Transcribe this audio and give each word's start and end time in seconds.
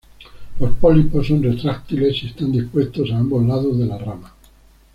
Los 0.59 0.71
pólipos 0.77 1.27
son 1.27 1.43
retráctiles 1.43 2.23
y 2.23 2.27
están 2.29 2.51
dispuestos 2.51 3.11
a 3.11 3.19
ambos 3.19 3.45
lados 3.45 3.77
de 3.77 3.85
las 3.85 4.01
ramas. 4.01 4.31